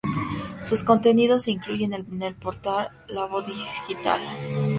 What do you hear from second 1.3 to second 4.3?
se incluyen en el portal "lavozdigital.es".